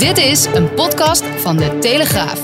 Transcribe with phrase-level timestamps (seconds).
[0.00, 2.40] Dit is een podcast van de Telegraaf.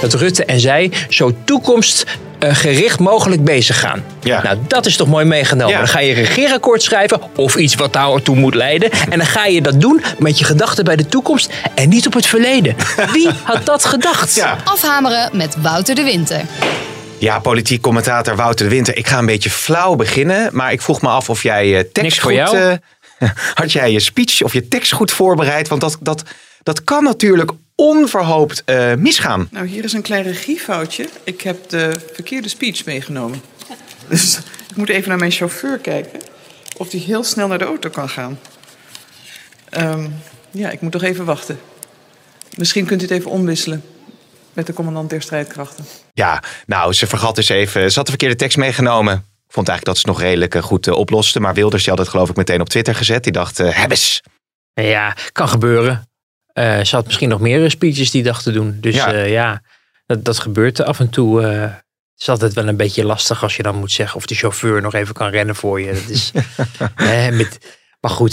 [0.00, 4.04] Dat Rutte en zij zo toekomstgericht mogelijk bezig gaan.
[4.22, 4.42] Ja.
[4.42, 5.72] Nou, dat is toch mooi meegenomen.
[5.72, 5.78] Ja.
[5.78, 8.90] Dan ga je een regeerakkoord schrijven of iets wat daar toe moet leiden.
[8.90, 12.12] En dan ga je dat doen met je gedachten bij de toekomst en niet op
[12.12, 12.76] het verleden.
[13.12, 14.34] Wie had dat gedacht?
[14.34, 14.56] Ja.
[14.64, 16.40] Afhameren met Wouter de Winter.
[17.18, 18.96] Ja, politiek commentator Wouter de Winter.
[18.96, 22.02] Ik ga een beetje flauw beginnen, maar ik vroeg me af of jij je tekst
[22.02, 22.40] Niks voor goed...
[22.40, 22.56] jou.
[22.56, 22.72] eh,
[23.54, 25.68] had jij je speech of je tekst goed voorbereid?
[25.68, 26.22] Want dat, dat,
[26.62, 29.48] dat kan natuurlijk onverhoopt eh, misgaan.
[29.50, 31.08] Nou, hier is een klein regiefoutje.
[31.24, 33.40] Ik heb de verkeerde speech meegenomen.
[34.08, 34.38] Dus
[34.70, 36.20] ik moet even naar mijn chauffeur kijken
[36.76, 38.38] of die heel snel naar de auto kan gaan.
[39.70, 40.08] Ehm,
[40.50, 41.58] ja, ik moet toch even wachten.
[42.56, 43.82] Misschien kunt u het even omwisselen
[44.52, 45.84] met de commandant der strijdkrachten.
[46.12, 47.90] Ja, nou, ze vergat dus even.
[47.90, 49.24] Ze had de verkeerde tekst meegenomen.
[49.46, 51.40] Ik vond eigenlijk dat ze het nog redelijk eh, goed eh, oploste.
[51.40, 53.22] Maar Wilders die had het geloof ik meteen op Twitter gezet.
[53.22, 54.22] Die dacht, eh hebbes.
[54.72, 56.08] Ja, kan gebeuren.
[56.54, 58.78] Ze had misschien nog meer speeches die dag te doen.
[58.80, 59.12] Dus Ja.
[59.12, 59.62] ja, ja
[60.06, 61.42] dat, dat gebeurt af en toe.
[61.42, 61.60] eh.
[61.60, 64.82] het is altijd wel een beetje lastig als je dan moet zeggen of de chauffeur
[64.82, 65.92] nog even kan rennen voor je.
[65.92, 66.32] Dat is,
[66.94, 67.58] hè, met,
[68.00, 68.32] maar goed,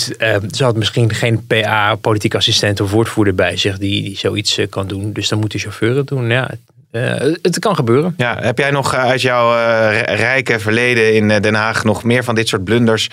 [0.52, 4.88] ze had misschien geen PA, politiek assistent of woordvoerder bij zich die, die zoiets kan
[4.88, 5.14] doen.
[5.14, 6.30] Dus dan moet de chauffeur het doen.
[6.30, 6.50] Ja,
[6.94, 8.14] eh, het kan gebeuren.
[8.18, 12.24] Ja, heb jij nog eh, uit jouw eh, rijke verleden in Den Haag nog meer
[12.24, 13.10] van dit soort blunders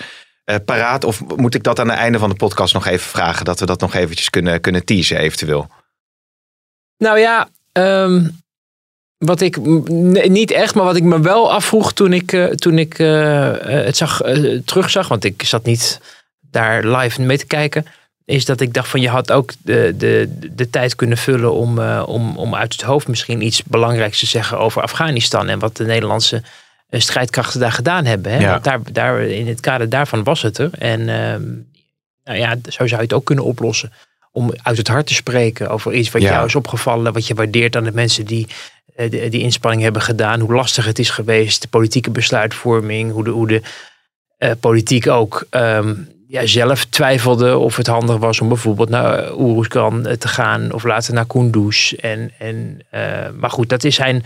[0.65, 1.03] paraat?
[1.03, 3.45] Of moet ik dat aan het einde van de podcast nog even vragen?
[3.45, 5.67] Dat we dat nog eventjes kunnen, kunnen teasen eventueel.
[6.97, 8.27] Nou ja, ehm,
[9.17, 12.97] wat ik nee, niet echt, maar wat ik me wel afvroeg toen ik, toen ik
[12.97, 14.21] het zag,
[14.65, 15.99] terugzag, want ik zat niet
[16.41, 17.85] daar live mee te kijken,
[18.31, 21.79] is dat ik dacht van je had ook de, de, de tijd kunnen vullen om,
[21.79, 25.77] eh, om, om uit het hoofd misschien iets belangrijks te zeggen over Afghanistan en wat
[25.77, 26.41] de Nederlandse
[26.89, 28.31] eh, strijdkrachten daar gedaan hebben.
[28.31, 28.39] Hè?
[28.39, 28.51] Ja.
[28.51, 30.69] Want daar, daar, in het kader daarvan was het er.
[30.77, 31.43] En ehm,
[32.23, 33.91] nou ja, zo zou je het ook kunnen oplossen
[34.31, 36.31] om uit het hart te spreken over iets wat Ja.
[36.31, 38.47] jou is opgevallen, wat je waardeert aan de mensen die
[38.95, 43.23] eh, die, die inspanning hebben gedaan, hoe lastig het is geweest, de politieke besluitvorming, hoe
[43.23, 43.61] de, hoe de
[44.59, 45.93] politiek ook ehm,
[46.31, 50.83] ja, zelf twijfelde of het handig was om bijvoorbeeld naar Oeruzkan eh, te gaan of
[50.83, 51.93] later naar Kunduz.
[51.93, 54.23] En, en, eh, maar goed, dat is zijn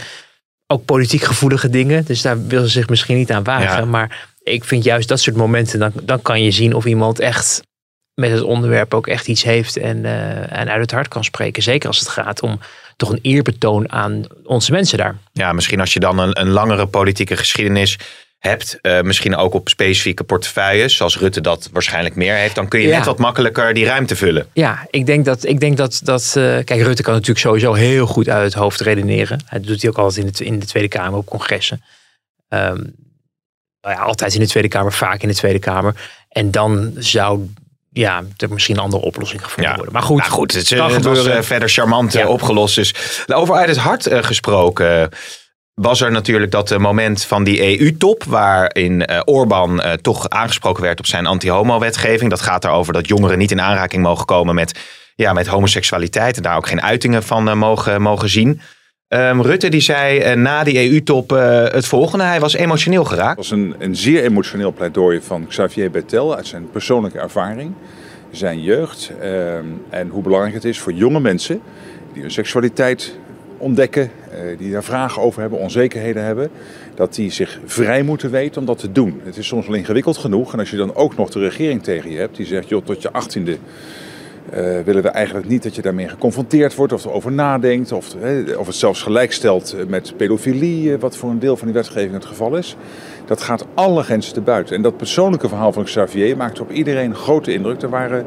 [0.68, 3.80] ook politiek gevoelige dingen, dus daar wil ze zich misschien niet aan wagen.
[3.80, 3.86] Ja.
[3.86, 7.62] Maar ik vind juist dat soort momenten, dan, dan kan je zien of iemand echt
[8.14, 11.64] met het onderwerp ook echt iets heeft en, eh, en uit het hart kan spreken.
[11.64, 12.60] Zeker als het gaat om
[12.96, 15.18] toch een eerbetoon aan onze mensen daar.
[15.32, 17.98] Ja, misschien als je dan een, een langere politieke geschiedenis
[18.46, 22.80] hebt, eh, misschien ook op specifieke portefeuilles, zoals Rutte dat waarschijnlijk meer heeft, dan kun
[22.82, 22.98] je Ja.
[22.98, 24.48] net wat makkelijker die ruimte vullen.
[24.54, 26.34] Ja, ik denk dat, ik denk dat, dat eh,
[26.64, 29.44] kijk, Rutte kan natuurlijk sowieso heel goed uit het hoofd redeneren.
[29.46, 31.84] Hij doet hij ook altijd in de, in de Tweede Kamer op congressen.
[32.48, 32.84] Ehm,
[33.82, 35.96] nou ja, altijd in de Tweede Kamer, vaak in de Tweede Kamer.
[36.30, 37.50] En dan zou
[37.92, 39.94] ja, er misschien een andere oplossing gevonden worden.
[39.94, 42.28] Maar goed, Nou goed het, het was eh, verder charmant Ja.
[42.28, 42.76] opgelost.
[42.76, 42.94] Dus
[43.34, 45.10] over uit het hart gesproken.
[45.82, 48.24] Was er natuurlijk dat eh, moment van die EU-top.
[48.24, 52.30] waarin eh Orbán eh, toch aangesproken werd op zijn anti-homo-wetgeving.
[52.30, 54.80] Dat gaat erover dat jongeren niet in aanraking mogen komen met,
[55.16, 56.38] ja, met homoseksualiteit.
[56.38, 58.62] en daar ook geen uitingen van mogen, mogen zien.
[59.08, 61.30] Ehm, Rutte die zei na die EU-top
[61.72, 62.24] het volgende.
[62.24, 63.38] Hij was emotioneel geraakt.
[63.38, 67.74] Het was een, een zeer emotioneel pleidooi van Xavier Bettel uit zijn persoonlijke ervaring,
[68.32, 71.62] zijn jeugd ehm, en hoe belangrijk het is voor jonge mensen
[72.14, 73.18] die hun seksualiteit
[73.66, 76.50] ontdekken, eh, die daar vragen over hebben, onzekerheden hebben,
[76.96, 79.22] dat die zich vrij moeten weten om dat te doen.
[79.24, 82.12] Het is soms wel ingewikkeld genoeg en als je dan ook nog de regering tegen
[82.12, 83.58] je hebt die zegt, joh, tot je achttiende
[84.50, 87.92] eh, willen we eigenlijk niet dat je daarmee geconfronteerd wordt of erover nadenkt.
[87.92, 88.16] Of,
[88.58, 92.26] of het zelfs gelijkstelt met pedofilie, eh, wat voor een deel van die wetgeving het
[92.26, 92.76] geval is.
[93.26, 94.76] Dat gaat alle grenzen te buiten.
[94.76, 97.82] En dat persoonlijke verhaal van Xavier maakte op iedereen grote indruk.
[97.82, 98.26] Er waren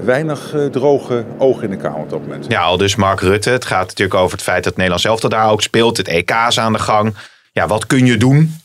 [0.00, 2.46] weinig eh, droge ogen in de Kamer op dat moment.
[2.48, 3.50] Ja, al dus Mark Rutte.
[3.50, 5.96] Het gaat natuurlijk over het feit dat Nederland zelf daar ook speelt.
[5.96, 7.14] Het EK is aan de gang.
[7.52, 8.61] Ja, wat kun je doen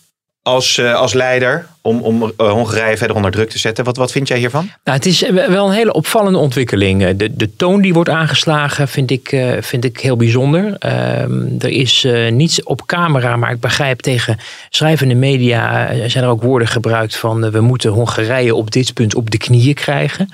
[0.48, 3.84] als, eh, als leider om, om eh, Hongarije verder onder druk te zetten?
[3.86, 4.70] Wat, wat vind jij hiervan?
[4.84, 7.04] Nou, het is wel een hele opvallende ontwikkeling.
[7.06, 10.76] Eh, De, de toon die wordt aangeslagen vind ik, eh, vind ik heel bijzonder.
[10.80, 14.38] Ehm, er is eh, niets op camera, maar ik begrijp tegen
[14.70, 18.94] schrijvende media eh, zijn er ook woorden gebruikt van eh, we moeten Hongarije op dit
[18.94, 20.30] punt op de knieën krijgen.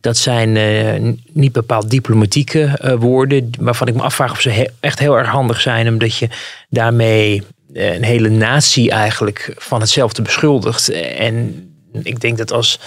[0.00, 4.64] Dat zijn eh, niet bepaald diplomatieke eh, woorden, waarvan ik me afvraag of ze he-
[4.80, 6.28] echt heel erg handig zijn, omdat je
[6.68, 7.42] daarmee eh,
[7.74, 10.88] een hele natie eigenlijk van hetzelfde beschuldigt.
[11.16, 11.68] En
[12.02, 12.80] ik denk dat als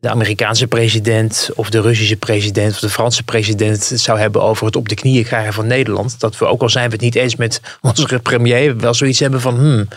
[0.00, 4.66] de Amerikaanse president of de Russische president of de Franse president het zou hebben over
[4.66, 6.20] het op de knieën krijgen van Nederland.
[6.20, 9.40] Dat we ook al zijn we het niet eens met onze premier, wel zoiets hebben
[9.40, 9.88] van hmm,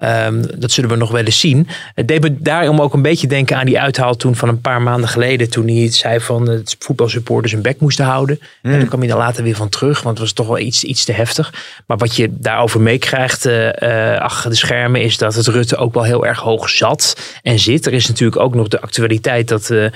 [0.00, 1.68] Ehm, dat zullen we nog wel eens zien.
[1.94, 4.82] Het deed me daarom ook een beetje denken aan die uithaal toen van een paar
[4.82, 5.50] maanden geleden.
[5.50, 8.40] Toen hij zei van het voetbalsupporters een bek moesten houden.
[8.62, 10.02] En daar kwam hij dan later weer van terug.
[10.02, 11.52] Want het was toch wel iets, iets te heftig.
[11.86, 16.04] Maar wat je daarover meekrijgt uh, achter de schermen is dat het Rutte ook wel
[16.04, 17.86] heel erg hoog zat en zit.
[17.86, 19.86] Er is natuurlijk ook nog de actualiteit dat uh,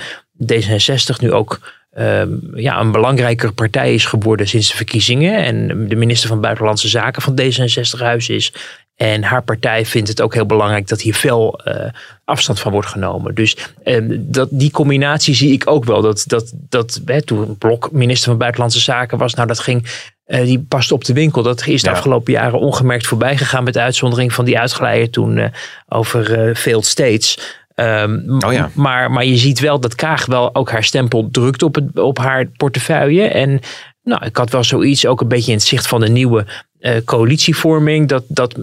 [0.43, 1.59] D66 nu ook
[1.95, 5.43] Ehm, ja, een belangrijker partij is geworden sinds de verkiezingen.
[5.43, 8.53] En de minister van Buitenlandse Zaken van D66 huis is.
[8.95, 11.75] En haar partij vindt het ook heel belangrijk dat hier veel uh,
[12.23, 13.35] afstand van wordt genomen.
[13.35, 16.01] Dus uh, dat, die combinatie zie ik ook wel.
[16.01, 20.13] Dat, dat, dat hè, toen Blok minister van Buitenlandse Zaken was, nou dat ging.
[20.27, 21.43] Uh, die past op de winkel.
[21.43, 21.95] Dat is de ja.
[21.95, 23.63] afgelopen jaren ongemerkt voorbij gegaan.
[23.63, 25.51] Met de uitzondering van die uitgeleider toen
[25.87, 27.57] over Failed States.
[27.75, 28.69] Um, oh ja.
[28.73, 32.17] maar, maar je ziet wel dat Kaag wel ook haar stempel drukt op, het, op
[32.17, 33.27] haar portefeuille.
[33.27, 33.59] En
[34.03, 36.45] nou, ik had wel zoiets, ook een beetje in het zicht van de nieuwe
[36.79, 38.55] uh, coalitievorming, dat, dat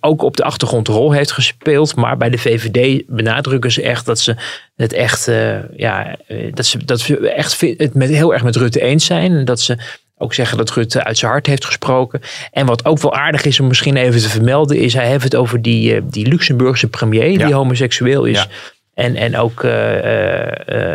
[0.00, 1.96] ook op de achtergrond een rol heeft gespeeld.
[1.96, 4.36] Maar bij de VVD benadrukken ze echt dat ze
[4.76, 6.16] het echt, uh, ja,
[6.54, 9.32] dat ze, dat ze echt het met, heel erg met Rutte eens zijn.
[9.32, 9.78] En dat ze
[10.18, 12.20] ook zeggen dat Rutte uit zijn hart heeft gesproken.
[12.50, 15.34] En wat ook wel aardig is om misschien even te vermelden, is hij heeft het
[15.34, 17.46] over die, uh, die Luxemburgse premier, ja.
[17.46, 18.38] die homoseksueel is.
[18.38, 18.46] Ja.
[18.94, 20.02] En, en ook uh, uh,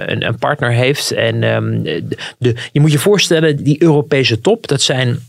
[0.06, 1.12] een, een, partner heeft.
[1.12, 1.84] En um,
[2.38, 5.20] de, je moet je voorstellen, die Europese top, dat zijn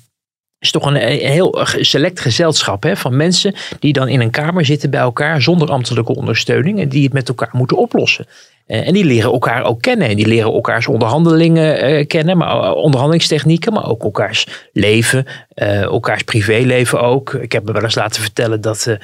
[0.60, 4.64] is toch een, een heel select gezelschap hè, van mensen die dan in een kamer
[4.64, 8.26] zitten bij elkaar zonder ambtelijke ondersteuning en die het met elkaar moeten oplossen.
[8.66, 10.08] Uh, en die leren elkaar ook kennen.
[10.08, 17.00] En die leren elkaars onderhandelingen uh, kennen, maar onderhandelingstechnieken, maar ook elkaars leven, elkaars privéleven
[17.00, 17.34] ook.
[17.34, 18.96] Ik heb me wel eens laten vertellen dat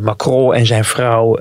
[0.00, 1.38] Macron en zijn vrouw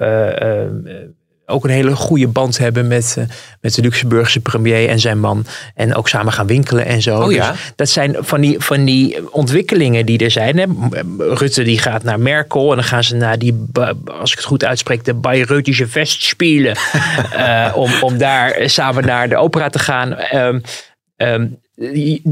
[1.53, 3.25] ook een hele goede band hebben met, uh,
[3.61, 5.45] met de Luxemburgse premier en zijn man.
[5.75, 7.21] En ook samen gaan winkelen en zo.
[7.21, 7.51] Oh, ja?
[7.51, 10.57] Dus dat zijn van die, van die ontwikkelingen die er zijn.
[10.57, 10.65] Hè.
[11.17, 13.65] Rutte die gaat naar Merkel en dan gaan ze naar die,
[14.19, 16.75] als ik het goed uitspreek, de Bayreuthische Festspielen.
[17.35, 20.17] uh, om, om daar samen naar de opera te gaan.
[20.35, 20.61] Um,
[21.17, 21.61] um,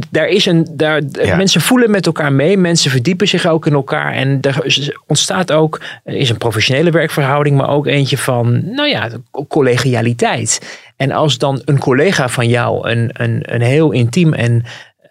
[0.10, 1.36] daar is een, daar, ja.
[1.36, 4.14] Mensen voelen met elkaar mee, mensen verdiepen zich ook in elkaar.
[4.14, 9.10] En er ontstaat ook, is een professionele werkverhouding, maar ook eentje van, nou ja,
[9.48, 10.80] collegialiteit.
[10.96, 14.64] En als dan een collega van jou een, een, een heel intiem en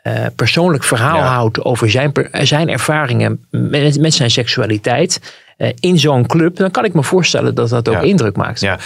[0.05, 1.27] uh, persoonlijk verhaal ja.
[1.27, 5.21] houdt over zijn, zijn ervaringen met, met zijn seksualiteit
[5.59, 8.01] uh, in zo'n club, dan kan ik me voorstellen dat dat ook ja.
[8.01, 8.61] indruk maakt.
[8.61, 8.79] Ja.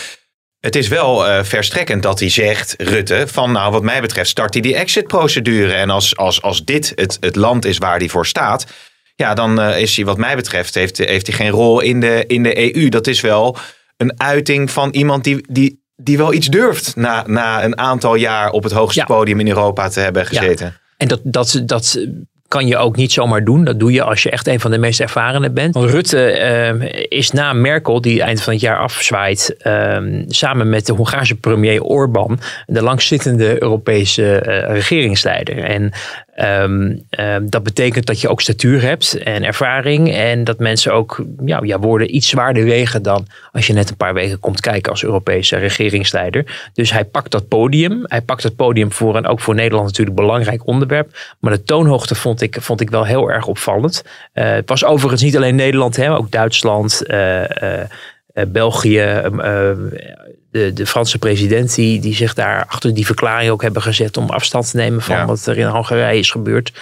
[0.64, 4.52] Het is wel uh, verstrekkend dat hij zegt, Rutte, van nou wat mij betreft start
[4.52, 5.72] hij die exit-procedure.
[5.72, 8.66] En als, als, als dit het, het land is waar hij voor staat,
[9.14, 12.24] ja, dan uh, is hij wat mij betreft, heeft, heeft hij geen rol in de,
[12.26, 12.88] in de EU.
[12.88, 13.56] Dat is wel
[13.96, 18.50] een uiting van iemand die, die, die wel iets durft na, na een aantal jaar
[18.50, 19.06] op het hoogste ja.
[19.06, 20.66] podium in Europa te hebben gezeten.
[20.66, 20.80] Ja.
[20.96, 22.06] En dat, dat, dat
[22.54, 23.64] kan je ook niet zomaar doen.
[23.64, 25.74] Dat doe je als je echt een van de meest ervarenen bent.
[25.74, 26.38] Want Rutte
[26.80, 29.96] uh, is na Merkel, die eind van het jaar afzwaait, uh,
[30.28, 35.58] samen met de Hongaarse premier Orbán, de langzittende Europese uh, regeringsleider.
[35.64, 35.92] En
[36.42, 40.14] Um, um, dat betekent dat je ook statuur hebt en ervaring.
[40.14, 44.14] En dat mensen ook ja, woorden iets zwaarder wegen dan als je net een paar
[44.14, 46.70] weken komt kijken als Europese regeringsleider.
[46.72, 48.02] Dus hij pakt dat podium.
[48.02, 51.16] Hij pakt het podium voor en ook voor Nederland natuurlijk belangrijk onderwerp.
[51.38, 54.04] Maar de toonhoogte vond ik, vond ik wel heel erg opvallend.
[54.34, 57.02] Uh, het was overigens niet alleen Nederland, hè, ook Duitsland.
[57.06, 57.46] Uh, uh,
[58.48, 59.22] België,
[60.50, 64.30] de, de Franse president, die, die zich daar achter die verklaring ook hebben gezet om
[64.30, 65.26] afstand te nemen van ja.
[65.26, 66.72] wat er in Hongarije is gebeurd.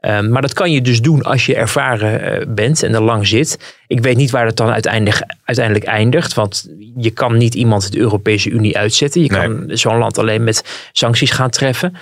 [0.00, 3.26] Um, maar dat kan je dus doen als je ervaren uh, bent en er lang
[3.26, 3.74] zit.
[3.86, 6.34] Ik weet niet waar het dan uiteindelijk, uiteindelijk eindigt.
[6.34, 9.22] Want je kan niet iemand de Europese Unie uitzetten.
[9.22, 11.96] Je kan zo'n land alleen met sancties gaan treffen.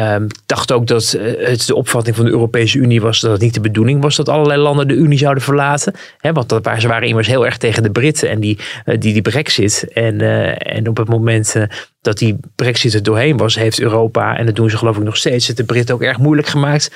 [0.00, 3.40] Um, dacht ook dat uh, het de opvatting van de Europese Unie was dat het
[3.40, 5.94] niet de bedoeling was dat allerlei landen de Unie zouden verlaten.
[6.20, 9.22] Want dat, ze waren immers heel erg tegen de Britten en die, uh, die, die
[9.22, 9.86] brexit.
[9.92, 11.54] En, uh, en op het moment
[12.00, 15.16] dat die brexit er doorheen was, heeft Europa, en dat doen ze geloof ik nog
[15.16, 16.90] steeds, het de Britten ook erg moeilijk gemaakt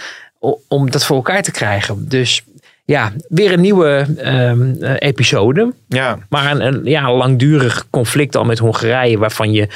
[0.68, 2.08] om dat voor elkaar te krijgen.
[2.08, 2.44] Dus
[2.84, 5.72] ja, weer een nieuwe um, episode.
[5.88, 6.18] Ja.
[6.28, 9.68] Maar een, een ja, langdurig conflict al met Hongarije, waarvan je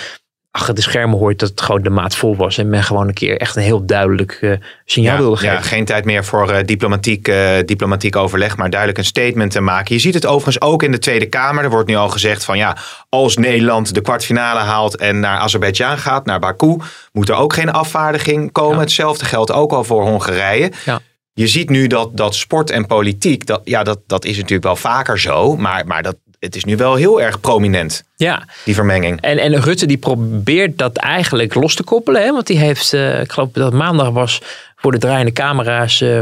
[0.52, 2.58] achter de schermen hoort dat het gewoon de maat vol was.
[2.58, 5.54] En men gewoon een keer echt een heel duidelijk uh, signaal ja, wilde geven.
[5.54, 9.60] Ja, geen tijd meer voor uh, diplomatiek, uh, diplomatiek overleg, maar duidelijk een statement te
[9.60, 9.94] maken.
[9.94, 11.64] Je ziet het overigens ook in de Tweede Kamer.
[11.64, 12.76] Er wordt nu al gezegd van ja,
[13.08, 16.76] als Nederland de kwartfinale haalt en naar Azerbeidzjan gaat, naar Baku,
[17.12, 18.74] moet er ook geen afvaardiging komen.
[18.74, 18.80] Ja.
[18.80, 20.72] Hetzelfde geldt ook al voor Hongarije.
[20.84, 21.00] Ja.
[21.34, 24.76] Je ziet nu dat, dat sport en politiek, dat, ja, dat, dat is natuurlijk wel
[24.76, 29.20] vaker zo, maar, maar dat, het is nu wel heel erg prominent, Ja, die vermenging.
[29.20, 32.22] En, en Rutte die probeert dat eigenlijk los te koppelen.
[32.22, 32.32] Hè?
[32.32, 34.40] Want die heeft, eh, ik geloof dat het maandag was,
[34.76, 36.20] voor de draaiende camera's, eh,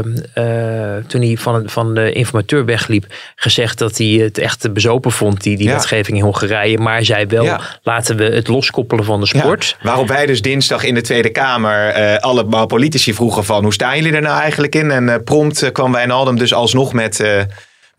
[1.07, 5.57] toen hij van, van de informateur wegliep, gezegd dat hij het echt bezopen vond, die,
[5.57, 5.73] die Ja.
[5.73, 6.77] wetgeving in Hongarije.
[6.77, 7.59] Maar hij zei wel, Ja.
[7.83, 9.75] laten we het loskoppelen van de sport.
[9.79, 13.73] Ja, waarop wij dus dinsdag in de Tweede Kamer eh allemaal politici vroegen van hoe
[13.73, 14.91] staan jullie er nou eigenlijk in?
[14.91, 17.23] En prompt kwam Wijnaldum dus alsnog met,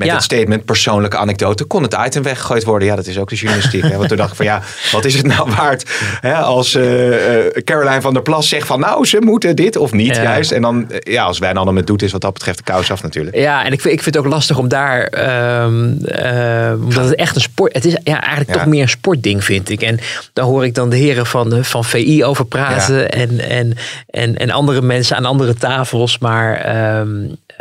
[0.03, 0.15] met Ja.
[0.15, 1.65] het statement persoonlijke anekdote.
[1.65, 2.89] Kon het item weggegooid worden?
[2.89, 3.83] Ja, dat is ook de journalistiek.
[3.83, 3.97] hè?
[3.97, 5.91] Want toen dacht ik van ja, wat is het nou waard
[6.21, 6.83] hè, als eh,
[7.65, 10.23] Caroline van der Plas zegt van nou ze moeten dit of niet Ja.
[10.23, 10.53] juist.
[10.53, 13.03] En dan eh, ja, als Wijnaldum het doet is wat dat betreft de kous af
[13.03, 13.37] natuurlijk.
[13.37, 17.35] Ja, en ik vind, ik vind het ook lastig om daar, eh, omdat het echt
[17.35, 18.55] een sport, het is ja, eigenlijk Ja.
[18.57, 19.83] toch meer een sportding vind ik.
[19.83, 19.99] En
[20.33, 23.77] daar hoor ik dan de heren van, de, van VI over praten en, en,
[24.11, 26.19] en, en andere mensen aan andere tafels.
[26.19, 27.09] Maar ehm,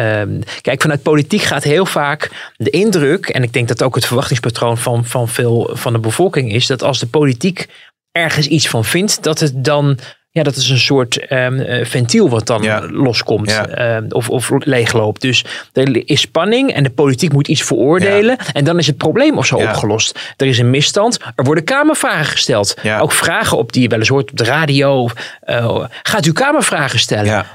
[0.01, 4.05] ehm, kijk, vanuit politiek gaat heel vaak de indruk, en ik denk dat ook het
[4.05, 7.67] verwachtingspatroon van, van veel van de bevolking is, dat als de politiek
[8.11, 9.99] ergens iets van vindt, dat het dan
[10.33, 12.87] ja, dat is een soort ehm, eh, ventiel wat dan Ja.
[12.91, 13.67] loskomt Ja.
[13.67, 15.21] ehm, of, of leegloopt.
[15.21, 18.37] Dus er is spanning en de politiek moet iets veroordelen.
[18.53, 20.19] En dan is het probleem of zo opgelost.
[20.37, 21.19] Er is een misstand.
[21.35, 22.73] Er worden kamervragen gesteld.
[22.81, 22.99] Ja.
[22.99, 25.09] Ook vragen op die je wel eens hoort op de radio.
[25.41, 27.45] Eh, gaat u kamervragen stellen?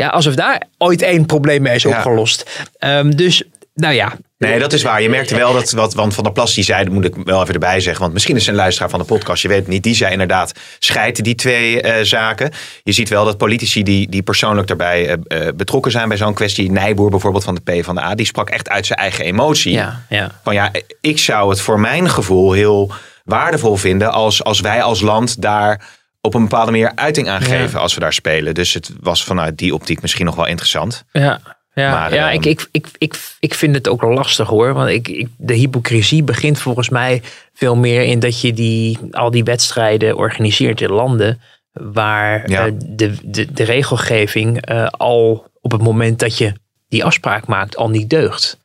[0.00, 0.08] Ja.
[0.08, 1.90] Alsof daar ooit één probleem mee is Ja.
[1.90, 2.68] opgelost.
[2.78, 3.42] Ehm, dus,
[3.74, 4.12] nou ja.
[4.38, 5.02] Nee, dat is waar.
[5.02, 7.42] Je merkte wel dat wat want Van der Plas die zei, dat moet ik wel
[7.42, 8.00] even erbij zeggen.
[8.00, 9.82] Want misschien is een luisteraar van de podcast, je weet het niet.
[9.82, 12.50] Die zei inderdaad, scheid die twee eh, zaken.
[12.82, 16.34] Je ziet wel dat politici die, die persoonlijk daarbij eh, eh, betrokken zijn bij zo'n
[16.34, 16.70] kwestie.
[16.70, 19.72] Nijboer bijvoorbeeld van de PvdA, die sprak echt uit zijn eigen emotie.
[19.72, 20.30] Ja, ja.
[20.42, 22.92] Van ja, ik zou het voor mijn gevoel heel
[23.24, 25.80] waardevol vinden als, als wij als land daar
[26.20, 28.54] op een bepaalde manier uiting aan geven als we daar spelen.
[28.54, 31.04] Dus het was vanuit die optiek misschien nog wel interessant.
[31.12, 31.40] Ja,
[31.74, 34.72] ja, Maar, ja ehm, ik, ik, ik, ik, ik vind het ook lastig hoor.
[34.74, 37.22] Want ik, ik, de hypocrisie begint volgens mij
[37.54, 41.40] veel meer in dat je die, al die wedstrijden organiseert in landen
[41.72, 42.66] waar Ja.
[42.66, 46.52] eh, de, de, de regelgeving eh, al op het moment dat je
[46.88, 48.58] die afspraak maakt al niet deugt.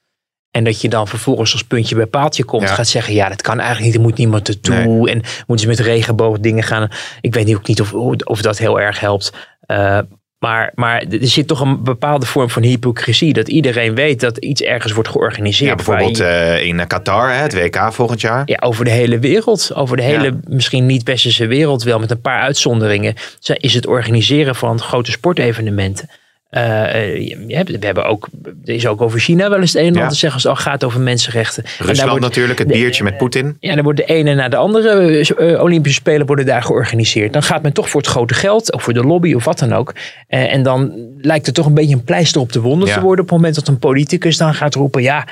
[0.55, 2.73] En dat je dan vervolgens als puntje bij paaltje komt, Ja.
[2.75, 5.09] gaat zeggen: ja, dat kan eigenlijk niet, er moet niemand ertoe.
[5.09, 6.89] En moeten ze met regenboog dingen gaan.
[7.21, 7.93] Ik weet ook niet of,
[8.23, 9.31] of dat heel erg helpt.
[9.59, 9.99] Eh,
[10.39, 13.33] maar, maar er zit toch een bepaalde vorm van hypocrisie.
[13.33, 15.69] Dat iedereen weet dat iets ergens wordt georganiseerd.
[15.69, 18.41] Ja, bijvoorbeeld eh, in Qatar, hè, het WK volgend jaar.
[18.45, 19.71] ja, over de hele wereld.
[19.73, 23.13] Over de hele, misschien niet westerse wereld wel, met een paar uitzonderingen.
[23.39, 26.09] Zo Is het organiseren van grote sportevenementen.
[26.49, 28.27] Je hebt- we hebben ook,
[28.65, 29.99] er is ook over China wel eens het een en Ja.
[29.99, 31.63] ander te zeggen als het al gaat over mensenrechten.
[31.79, 33.57] Rusland wordt- natuurlijk, het de- biertje met Poetin.
[33.59, 37.33] ja, dan wordt de ene na de andere eh, Olympische Spelen worden daar georganiseerd.
[37.33, 39.73] Dan gaat men toch voor het grote geld, of voor de lobby of wat dan
[39.73, 39.93] ook.
[40.27, 42.93] En dan lijkt het toch een beetje een pleister op de wonden Ja.
[42.93, 43.23] te worden.
[43.23, 45.27] Op het moment dat een politicus dan gaat roepen, ja,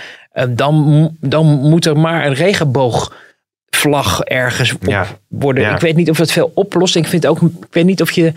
[0.50, 5.06] dan, dan moet er maar een regenboogvlag ergens op Ja.
[5.28, 5.72] worden.
[5.74, 6.96] Ik weet niet of dat veel oplost.
[6.96, 8.34] Ik vind ook, ik weet niet of je,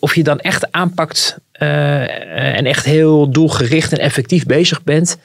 [0.00, 5.18] of je dan echt aanpakt en echt heel doelgericht en effectief bezig bent.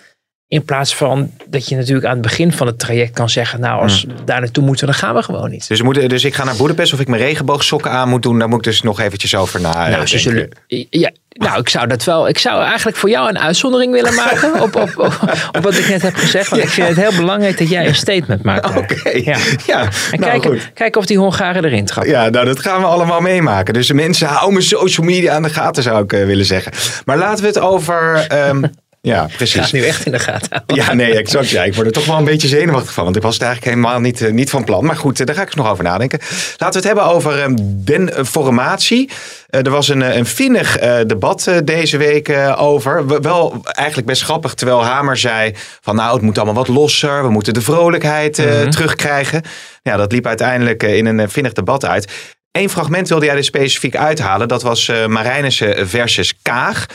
[0.53, 3.81] In plaats van dat je natuurlijk aan het begin van het traject kan zeggen: Nou,
[3.81, 4.15] als Mm.
[4.15, 5.67] we daar naartoe moeten, dan gaan we gewoon niet.
[5.67, 8.39] Dus, we moeten, dus ik ga naar Boedapest of ik mijn regenboogsokken aan moet doen.
[8.39, 10.49] Daar moet ik dus nog eventjes over na nou, eh, ze denken.
[10.67, 12.27] zullen, ja, nou, ik zou dat wel.
[12.27, 15.19] Ik zou eigenlijk voor jou een uitzondering willen maken op, op, op,
[15.51, 16.49] op wat ik net heb gezegd.
[16.49, 18.77] Want ik vind het heel belangrijk dat jij een statement maakt.
[18.77, 19.37] Oké, Ja.
[19.65, 19.81] ja.
[20.11, 22.11] En nou, kijken, kijken of die Hongaren erin trappen.
[22.13, 23.73] Ja, nou, dat gaan we allemaal meemaken.
[23.73, 26.71] Dus de mensen, hou mijn social media aan de gaten, zou ik eh, willen zeggen.
[27.05, 28.25] Maar laten we het over...
[28.27, 28.63] ehm,
[29.07, 29.61] ja, precies.
[29.61, 30.75] het nu echt in de gaten houden.
[30.75, 31.49] Ja, nee, exact.
[31.49, 33.03] Ja, ik word er toch wel een beetje zenuwachtig van.
[33.03, 34.85] Want ik was het eigenlijk helemaal niet, eh, niet van plan.
[34.85, 36.19] Maar goed, eh, daar ga ik eens nog over nadenken.
[36.57, 39.09] Laten we het hebben over ehm, den formatie.
[39.49, 43.07] Eh, er was een, een vinnig debat deze week over.
[43.07, 44.53] We- wel eigenlijk best grappig.
[44.53, 47.23] Terwijl Hamer zei van nou, het moet allemaal wat losser.
[47.23, 49.41] We moeten de vrolijkheid eh, terugkrijgen.
[49.81, 52.11] Ja, dat liep uiteindelijk in een vinnig debat uit.
[52.51, 54.47] Eén fragment wilde jij er specifiek uithalen.
[54.47, 56.85] Dat was Marijnissen versus Kaag.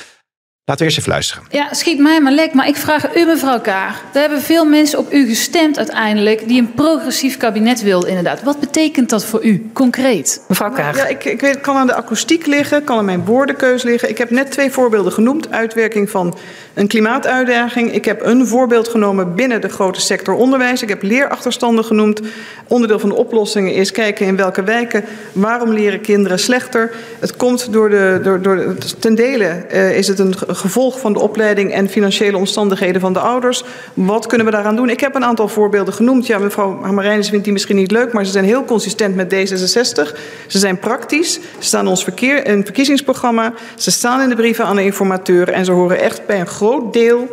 [0.68, 1.44] Laten we eerst even luisteren.
[1.50, 4.02] Ja, schiet mij maar lek, maar ik vraag u, mevrouw Kaag.
[4.12, 8.42] Er hebben veel mensen op u gestemd uiteindelijk die een progressief kabinet wilden, inderdaad.
[8.42, 10.42] Wat betekent dat voor u, concreet?
[10.48, 10.96] Mevrouw Kaag.
[10.96, 14.08] Ja, ik, ik weet, het kan aan de akoestiek liggen, kan aan mijn woordenkeus liggen.
[14.08, 15.50] Ik heb net twee voorbeelden genoemd.
[15.50, 16.38] Uitwerking van
[16.74, 17.92] een klimaatuitdaging.
[17.92, 20.82] Ik heb een voorbeeld genomen binnen de grote sector onderwijs.
[20.82, 22.20] Ik heb leerachterstanden genoemd.
[22.66, 26.90] Onderdeel van de oplossingen is kijken in welke wijken, waarom leren kinderen slechter.
[27.18, 31.18] Het komt door de, door, door, ten dele eh, is het een gevolg van de
[31.18, 33.64] opleiding en financiële omstandigheden van de ouders.
[33.94, 34.90] Wat kunnen we daaraan doen?
[34.90, 36.26] Ik heb een aantal voorbeelden genoemd.
[36.26, 40.18] Ja, mevrouw Hamarijnis vindt die misschien niet leuk, maar ze zijn heel consistent met D66.
[40.46, 41.32] Ze zijn praktisch.
[41.32, 43.52] Ze staan in ons verkeer, in verkiezingsprogramma.
[43.76, 45.48] Ze staan in de brieven aan de informateur.
[45.48, 47.28] En ze horen echt bij een groot deel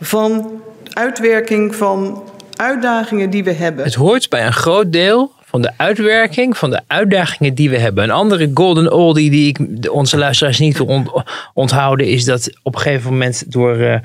[0.00, 0.60] van
[0.92, 2.22] uitwerking van
[2.56, 3.84] uitdagingen die we hebben.
[3.84, 8.04] Het hoort bij een groot deel van de uitwerking van de uitdagingen die we hebben.
[8.04, 11.10] Een andere golden oldie die ik onze luisteraars niet wil ont-
[11.54, 13.98] onthouden is dat op een gegeven moment door eh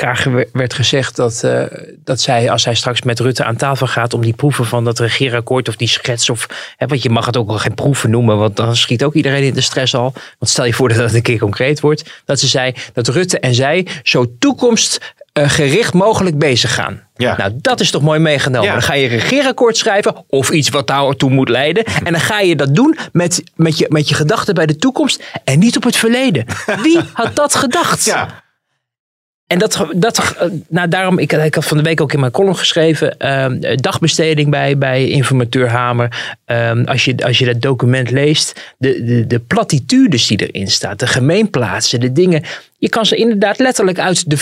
[0.00, 1.62] Kaag werd gezegd dat, eh,
[2.04, 4.98] dat zij, als hij straks met Rutte aan tafel gaat om die proeven van dat
[4.98, 8.38] regeerakkoord of die schets of, hè, want je mag het ook wel geen proeven noemen,
[8.38, 10.12] want dan schiet ook iedereen in de stress al.
[10.12, 13.40] Want stel je voor dat het een keer concreet wordt, dat ze zei dat Rutte
[13.40, 14.26] en zij zo
[15.32, 17.02] toekomstgericht mogelijk bezig gaan.
[17.16, 17.36] Ja.
[17.36, 18.66] Nou, dat is toch mooi meegenomen.
[18.66, 18.72] Ja.
[18.72, 21.84] Dan ga je een regeerakkoord schrijven of iets wat daartoe moet leiden.
[21.84, 25.22] En dan ga je dat doen met, met, je, met je gedachten bij de toekomst
[25.44, 26.44] en niet op het verleden.
[26.82, 28.04] Wie had dat gedacht?
[28.04, 28.42] Ja,
[29.46, 32.32] En dat, dat, eh, nou daarom, ik, ik had van de week ook in mijn
[32.32, 36.36] column geschreven, ehm, dagbesteding bij, bij informateur Hamer.
[36.44, 40.96] Ehm, als, je, als je dat document leest, de, de, de platitudes die erin staan,
[40.96, 42.42] de gemeenplaatsen, de dingen.
[42.80, 44.36] Je kan ze inderdaad letterlijk uit de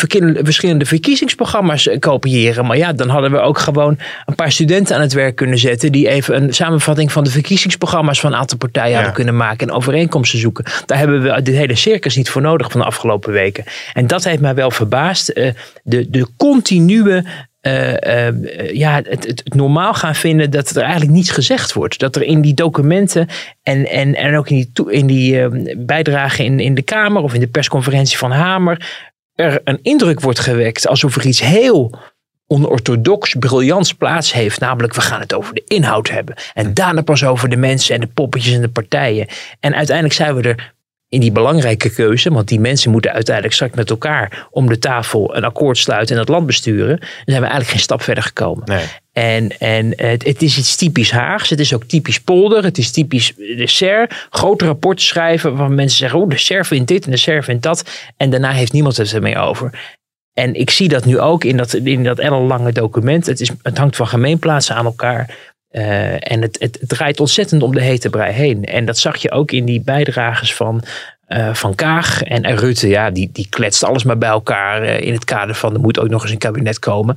[0.44, 2.66] verschillende verkiezingsprogramma's eh, kopiëren.
[2.66, 5.92] Maar ja, dan hadden we ook gewoon een paar studenten aan het werk kunnen zetten.
[5.92, 9.68] die even een samenvatting van de verkiezingsprogramma's van een aantal partijen hadden kunnen maken.
[9.68, 10.64] en overeenkomsten zoeken.
[10.86, 13.64] Daar hebben we dit hele circus niet voor nodig van de afgelopen weken.
[13.92, 15.28] En dat heeft mij wel verbaasd.
[15.28, 15.50] eh,
[15.82, 17.24] de, de continue.
[17.60, 18.34] Eh, eh,
[18.74, 21.98] ja, het, het, het normaal gaan vinden dat er eigenlijk niets gezegd wordt.
[21.98, 23.28] Dat er in die documenten
[23.62, 27.34] en, en, en ook in die, in die eh, bijdrage in, in de Kamer of
[27.34, 31.98] in de persconferentie van Hamer er een indruk wordt gewekt alsof er iets heel
[32.46, 34.60] onorthodox, briljants plaats heeft.
[34.60, 36.34] Namelijk, we gaan het over de inhoud hebben.
[36.54, 39.26] En daarna pas over de mensen en de poppetjes en de partijen.
[39.60, 40.74] En uiteindelijk zijn we er
[41.08, 45.36] in die belangrijke keuze, want die mensen moeten uiteindelijk straks met elkaar om de tafel
[45.36, 46.96] een akkoord sluiten en het land besturen.
[46.98, 48.62] Dan zijn we eigenlijk geen stap verder gekomen.
[48.64, 48.84] nee.
[49.12, 51.50] En, en het, het is iets typisch Haags.
[51.50, 52.64] Het is ook typisch Polder.
[52.64, 54.26] Het is typisch de SER.
[54.30, 56.20] Grote rapporten schrijven waarvan mensen zeggen...
[56.20, 57.90] oh, de SER vindt dit en de SER vindt dat.
[58.16, 59.96] En daarna heeft niemand het er meer over.
[60.32, 63.26] En ik zie dat nu ook in dat, in dat ellenlange document.
[63.26, 65.36] Het, is, het hangt van gemeenplaatsen aan elkaar.
[65.68, 68.64] Eh, en het, het, het draait ontzettend om de hete brei heen.
[68.64, 70.82] En dat zag je ook in die bijdrages van,
[71.26, 72.88] eh, van Kaag en, en Rutte.
[72.88, 75.74] Ja, die, die kletst alles maar bij elkaar eh, in het kader van...
[75.74, 77.16] er moet ook nog eens een kabinet komen.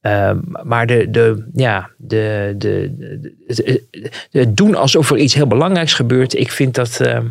[0.00, 2.92] Ehm, maar de, de, ja, de, de,
[4.30, 7.00] de, doen alsof er iets heel belangrijks gebeurt, ik vind dat.
[7.00, 7.26] ehm,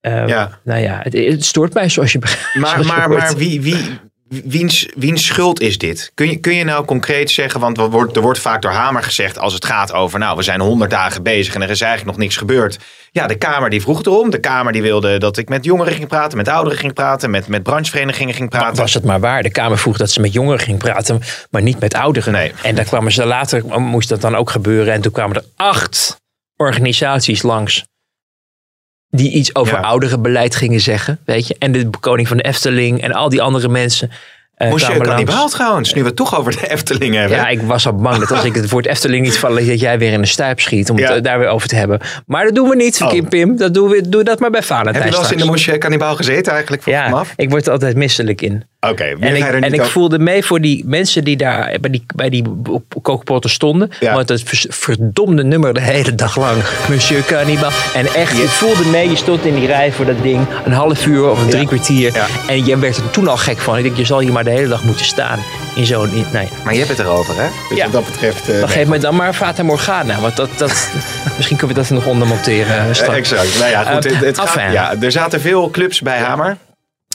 [0.00, 0.58] ehm, Ja.
[0.64, 2.54] Nou ja, het, het stoort mij zoals je begrijpt.
[2.60, 6.10] Maar, maar, maar wie, wie, wiens, wiens schuld is dit?
[6.14, 9.02] Kun je, kun je nou concreet zeggen, want er wordt, er wordt vaak door Hamer
[9.02, 12.10] gezegd als het gaat over, nou we zijn honderd dagen bezig en er is eigenlijk
[12.10, 12.78] nog niks gebeurd.
[13.12, 14.30] Ja, de Kamer die vroeg erom.
[14.30, 17.48] De Kamer die wilde dat ik met jongeren ging praten, met ouderen ging praten, met,
[17.48, 18.76] met brancheverenigingen ging praten.
[18.76, 19.42] Was het maar waar.
[19.42, 22.32] De Kamer vroeg dat ze met jongeren ging praten, maar niet met ouderen.
[22.32, 22.52] Nee.
[22.62, 24.92] En daar kwamen ze later, moest dat dan ook gebeuren.
[24.92, 26.16] En toen kwamen er acht
[26.56, 27.84] organisaties langs.
[29.10, 29.80] Die iets over Ja.
[29.80, 31.18] ouderenbeleid gingen zeggen.
[31.24, 31.56] Weet je?
[31.58, 34.10] En de koning van de Efteling en al die andere mensen.
[34.54, 37.36] eh, Moest je kannibaal trouwens, nu we het toch over de Efteling hebben.
[37.38, 39.98] Ja, ik was al bang dat als ik het woord Efteling niet val, dat jij
[39.98, 41.06] weer in de stuip schiet om Ja.
[41.08, 42.00] het eh, daar weer over te hebben.
[42.26, 43.08] Maar dat doen we niet, Oh.
[43.08, 43.56] Kim Pim.
[43.56, 45.78] Dat doen we, doe dat maar bij Valentijn Heb je wel eens in de moesje
[45.78, 46.84] kannibaal gezeten eigenlijk?
[46.84, 47.32] Ja, af.
[47.36, 48.64] ik word er altijd misselijk in.
[48.88, 52.28] Oké, En ik, en ik voelde mee voor die mensen die daar bij die, bij
[52.28, 52.44] die
[53.02, 53.90] kookpotten stonden.
[54.00, 54.14] Ja.
[54.14, 56.62] Want het vers- verdomde nummer de hele dag lang.
[56.88, 57.70] Monsieur Cannibal.
[57.94, 60.46] En echt, je voelde mee, je stond in die rij voor dat ding.
[60.64, 62.12] Een half uur of een drie kwartier.
[62.14, 62.26] Ja.
[62.48, 63.76] En je werd er toen al gek van.
[63.76, 65.38] Ik denk, je zal hier maar de hele dag moeten staan.
[65.74, 66.10] In zo'n...
[66.14, 66.46] in- Nou.
[66.64, 67.48] Maar je hebt het erover, hè?
[67.68, 67.84] Dus Ja.
[67.84, 68.40] wat dat betreft...
[68.40, 68.68] eh, Dan nee.
[68.68, 70.20] geef me dan maar Fata Morgana.
[70.20, 70.90] Want dat, dat,
[71.36, 72.78] misschien kunnen we dat nog onder monteren.
[72.78, 73.16] Eh, straks.
[73.16, 73.58] Exact.
[73.58, 74.06] Nou ja, goed.
[74.06, 76.56] Eh, het, het gaat- ja, er zaten veel clubs bij Hamer.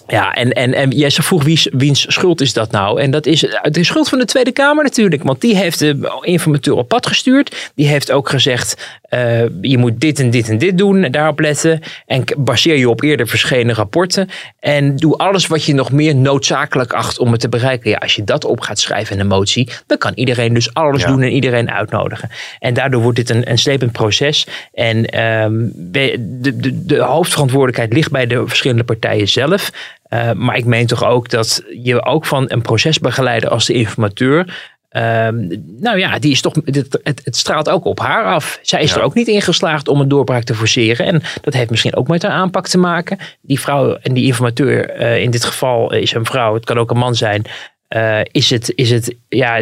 [0.07, 3.01] Ja, en, en, en jij vroeg wie, wiens schuld is dat nou?
[3.01, 5.23] En dat is de schuld van de Tweede Kamer natuurlijk.
[5.23, 7.71] Want die heeft de informateur op pad gestuurd.
[7.75, 11.03] Die heeft ook gezegd, eh, je moet dit en dit en dit doen.
[11.03, 11.81] en Daarop letten.
[12.05, 14.29] En baseer je op eerder verschenen rapporten.
[14.59, 17.89] En doe alles wat je nog meer noodzakelijk acht om het te bereiken.
[17.89, 21.01] Ja, als je dat op gaat schrijven in een motie, dan kan iedereen dus alles
[21.01, 21.07] Ja.
[21.07, 22.29] doen en iedereen uitnodigen.
[22.59, 24.47] En daardoor wordt dit een, een slepend proces.
[24.73, 29.71] En ehm, de, de, de hoofdverantwoordelijkheid ligt bij de verschillende partijen zelf.
[30.15, 34.73] Uh, maar ik meen toch ook dat je ook van een procesbegeleider als de informateur.
[34.89, 35.47] ehm,
[35.79, 38.59] nou ja, die is toch, het, het, het straalt ook op haar af.
[38.61, 38.97] Zij is Ja.
[38.97, 41.05] er ook niet in geslaagd om een doorbraak te forceren.
[41.05, 43.17] En dat heeft misschien ook met haar aanpak te maken.
[43.41, 46.91] Die vrouw en die informateur, eh, in dit geval is een vrouw, het kan ook
[46.91, 47.43] een man zijn.
[47.87, 49.61] eh, is het, is het, ja,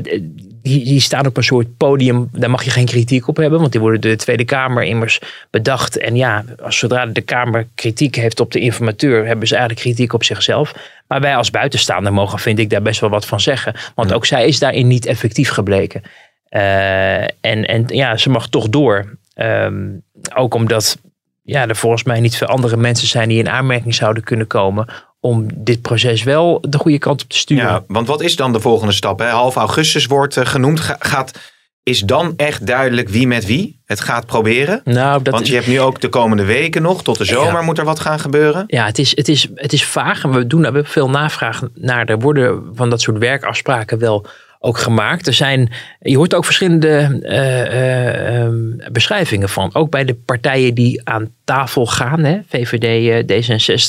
[0.63, 3.71] die, die staan op een soort podium, daar mag je geen kritiek op hebben, want
[3.71, 5.97] die worden door de Tweede Kamer immers bedacht.
[5.97, 10.13] En ja, als zodra de Kamer kritiek heeft op de informateur, hebben ze eigenlijk kritiek
[10.13, 10.73] op zichzelf.
[11.08, 13.76] Maar wij als buitenstaander mogen, vind ik, daar best wel wat van zeggen.
[13.95, 16.02] Want ook zij is daarin niet effectief gebleken.
[16.49, 19.17] Eh, en, en ja, ze mag toch door.
[19.34, 19.88] Ehm,
[20.36, 20.97] ook omdat
[21.41, 24.88] ja, er volgens mij niet veel andere mensen zijn die in aanmerking zouden kunnen komen
[25.25, 27.65] om dit proces wel de goede kant op te sturen.
[27.65, 29.19] Ja, want wat is dan de volgende stap?
[29.19, 29.27] Hè?
[29.27, 30.79] Half augustus wordt uh, genoemd.
[30.79, 31.39] Ga, gaat,
[31.83, 34.81] is dan echt duidelijk wie met wie het gaat proberen?
[34.83, 37.03] Nou, dat Want is, je hebt nu ook de komende weken nog.
[37.03, 37.62] Tot de zomer Ja.
[37.62, 38.63] moet er wat gaan gebeuren.
[38.67, 42.05] Ja, het is, het, is, het is vaag en we doen daar veel navraag naar.
[42.05, 44.25] Er worden van dat soort werkafspraken wel
[44.65, 45.28] ook gemaakt.
[45.28, 49.69] Er zijn, je hoort ook verschillende eh, eh, ehm, beschrijvingen van.
[49.73, 52.23] Ook bij de partijen die aan tafel gaan.
[52.23, 52.39] Hè?
[52.47, 53.41] VVD, eh,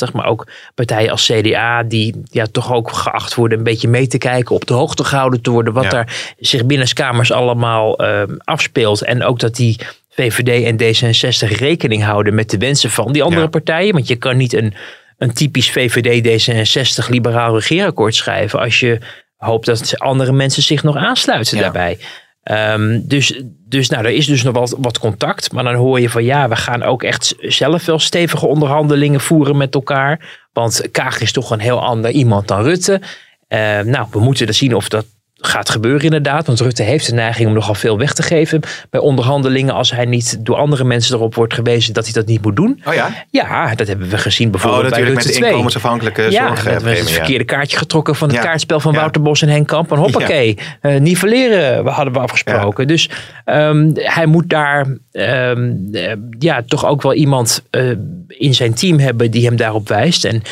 [0.09, 1.83] D66, maar ook partijen als CDA.
[1.83, 4.55] Die ja, toch ook geacht worden een beetje mee te kijken.
[4.55, 5.73] Op de hoogte gehouden te worden.
[5.73, 5.91] Wat Ja.
[5.91, 9.03] daar zich binnenskamers allemaal ehm, afspeelt.
[9.03, 9.79] En ook dat die
[10.11, 13.49] VVD en D66 rekening houden met de wensen van die andere Ja.
[13.49, 13.93] partijen.
[13.93, 14.75] Want je kan niet een,
[15.19, 18.99] een typisch VVD D66 liberaal regeerakkoord schrijven als je
[19.45, 21.63] hoopt dat andere mensen zich nog aansluiten Ja.
[21.63, 21.99] daarbij.
[22.43, 25.53] Ehm, dus, dus nou, er is dus nog wat, wat contact.
[25.53, 29.57] Maar dan hoor je van ja, we gaan ook echt zelf wel stevige onderhandelingen voeren
[29.57, 30.47] met elkaar.
[30.53, 33.01] Want Kaag is toch een heel ander iemand dan Rutte.
[33.49, 35.07] Ehm, nou, we moeten dus zien of dat
[35.47, 36.47] gaat gebeuren inderdaad.
[36.47, 39.75] Want Rutte heeft de neiging om nogal veel weg te geven bij onderhandelingen.
[39.75, 42.81] Als hij niet door andere mensen erop wordt gewezen dat hij dat niet moet doen.
[42.85, 43.25] Oh ja?
[43.31, 45.49] Ja, dat hebben we gezien Oh, bijvoorbeeld bij natuurlijk met de 2.
[45.51, 46.99] inkomensafhankelijke Ja, dat werd zorgpremie.
[46.99, 47.15] het ja.
[47.15, 48.43] verkeerde kaartje getrokken van het Ja.
[48.43, 48.99] kaartspel van Ja.
[48.99, 49.93] Wouter Bos en Henk Kamp.
[49.93, 52.87] En hoppakee, eh, nivelleren we hadden we afgesproken.
[52.87, 53.11] Dus
[53.45, 57.83] ehm, hij moet daar ehm, eh, ja, toch ook wel iemand eh,
[58.29, 60.25] in zijn team hebben die hem daarop wijst.
[60.25, 60.43] En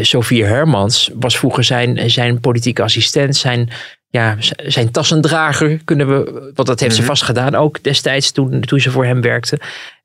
[0.00, 3.68] Sofie Hermans was vroeger zijn, zijn politieke assistent, zijn,
[4.10, 7.10] ja, zijn tassendrager, kunnen we, want dat heeft ze Mhm.
[7.10, 9.58] vast gedaan ook destijds toen, toen ze voor hem werkte.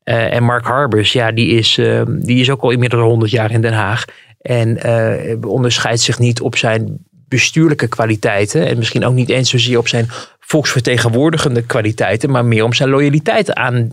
[0.04, 3.52] Eh, en Mark Harbers, ja, die is, eh, die is ook al inmiddels 100 jaar
[3.52, 4.06] in Den Haag.
[4.42, 8.68] En eh, onderscheidt zich niet op zijn bestuurlijke kwaliteiten.
[8.68, 10.08] En misschien ook niet eens zozeer op zijn
[10.40, 12.32] volksvertegenwoordigende kwaliteiten.
[12.32, 13.90] Maar meer om zijn loyaliteit aan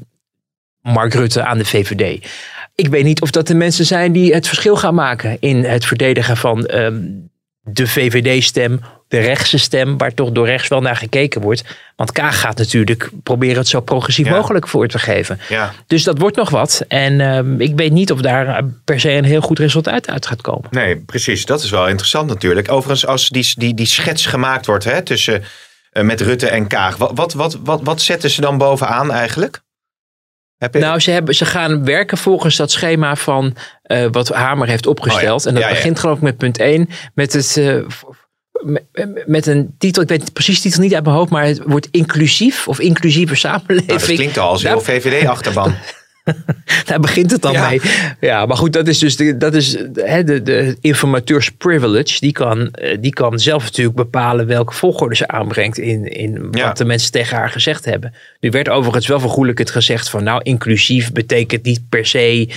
[0.83, 2.27] Mark Rutte, aan de VVD.
[2.75, 5.85] Ik weet niet of dat de mensen zijn die het verschil gaan maken in het
[5.85, 7.01] verdedigen van ehm,
[7.63, 11.65] de VVD-stem, de rechtse stem, waar toch door rechts wel naar gekeken wordt.
[11.97, 14.37] Want Kaag gaat natuurlijk proberen het zo progressief Ja.
[14.37, 15.41] mogelijk voor te geven.
[15.49, 15.73] Ja.
[15.87, 16.85] Dus dat wordt nog wat.
[16.89, 20.27] En ehm, ik weet niet of daar eh, per se een heel goed resultaat uit
[20.27, 20.69] gaat komen.
[20.71, 21.47] Nee, precies.
[21.47, 22.71] Dat is wel interessant natuurlijk.
[22.73, 25.43] Overigens, als die, die, die schets gemaakt wordt hè, tussen
[25.91, 29.61] eh, met Rutte en Kaag, wat, wat, wat, wat, wat zetten ze dan bovenaan eigenlijk?
[30.61, 34.69] Heb je, Nou, ze, hebben, ze gaan werken volgens dat schema van eh, wat Hamer
[34.69, 35.39] heeft opgesteld.
[35.39, 35.49] Oh ja.
[35.49, 35.75] En dat Ja, ja.
[35.75, 36.89] begint geloof ik met punt 1.
[37.15, 37.77] Met, het, eh,
[39.27, 41.89] met, een titel, ik weet precies de titel niet uit mijn hoofd, maar het wordt
[41.91, 43.87] inclusief of inclusieve samenleving.
[43.87, 45.75] nou, dat klinkt al als heel Daar- VVD-achterban.
[46.87, 47.69] Daar begint het dan Ja.
[47.69, 47.81] mee.
[48.21, 52.17] Ja, maar goed, dat is dus de, dat is hè, de, de informateurs privilege.
[52.21, 56.67] Die kan, eh, die kan zelf natuurlijk bepalen welke volgorde ze aanbrengt in, in Ja.
[56.67, 58.15] wat de mensen tegen haar gezegd hebben.
[58.41, 62.49] Nu werd overigens wel van het gezegd van nou, inclusief betekent niet per se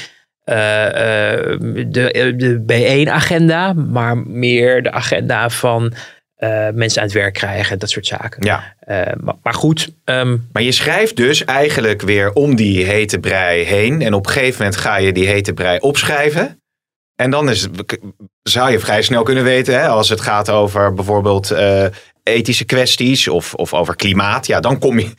[0.43, 5.93] eh, eh, de, de B1-agenda, maar meer de agenda van
[6.43, 8.45] eh, mensen aan het werk krijgen, dat soort zaken.
[8.45, 8.75] Ja.
[8.79, 13.63] Eh, maar, maar goed, ehm, Maar je schrijft dus eigenlijk weer om die hete brei
[13.63, 14.01] heen.
[14.01, 16.61] En op een gegeven moment ga je die hete brei opschrijven.
[17.15, 17.99] En dan is het,
[18.41, 21.85] zou je vrij snel kunnen weten, hè, als het gaat over bijvoorbeeld eh,
[22.23, 24.47] ethische kwesties of, of over klimaat.
[24.47, 25.09] Ja, dan kom je.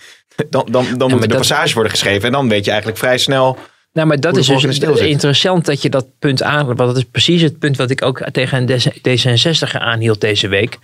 [0.50, 2.26] Dan, dan, dan moeten de dat- passages worden geschreven.
[2.26, 3.58] En dan weet je eigenlijk vrij snel.
[3.92, 6.66] Nou, maar dat is dus interessant dat je dat punt aan.
[6.66, 10.78] Want dat is precies het punt wat ik ook tegen een D66 aanhield deze week.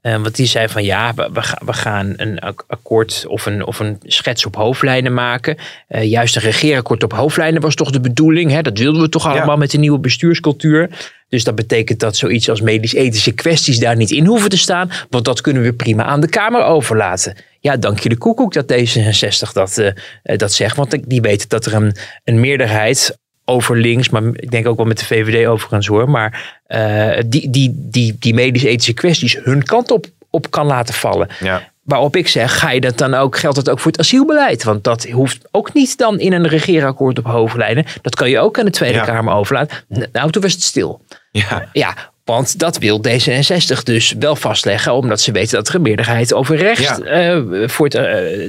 [0.00, 1.30] Eh, want die zei van ja, we,
[1.64, 5.56] we, gaan- een ak- akkoord of een, of een schets op hoofdlijnen maken.
[5.88, 8.50] Eh, juist een regeerakkoord op hoofdlijnen was toch de bedoeling.
[8.50, 8.62] Hè?
[8.62, 9.56] Dat wilden we toch allemaal Ja.
[9.56, 10.90] met de nieuwe bestuurscultuur.
[11.28, 14.90] Dus dat betekent dat zoiets als medisch-ethische kwesties daar niet in hoeven te staan.
[15.10, 17.36] Want dat kunnen we prima aan de Kamer overlaten.
[17.60, 19.86] Ja, dank je de koekoek dat D66 dat, eh,
[20.22, 20.76] eh, dat zegt.
[20.76, 23.18] Want die weten dat er een, een meerderheid
[23.50, 26.10] over links, maar ik denk ook wel met de VVD overigens hoor.
[26.10, 31.28] Maar eh, die, die, die, die medisch-ethische kwesties hun kant op, op kan laten vallen.
[31.40, 31.68] Ja.
[31.82, 34.64] Waarop ik zeg, ga je dat dan ook, geldt dat ook voor het asielbeleid?
[34.64, 37.84] Want dat hoeft ook niet dan in een regeerakkoord op hoofdlijnen.
[38.02, 39.04] Dat kan je ook aan de Tweede Ja.
[39.04, 39.76] Kamer overlaten.
[40.12, 41.04] Nou, toen was het stil.
[41.32, 41.68] Ja.
[41.72, 41.94] Ja,
[42.30, 46.56] want dat wil D66 dus wel vastleggen, omdat ze weten dat er een meerderheid over
[46.56, 46.98] rechts Ja.
[46.98, 48.02] eh, voor het, eh,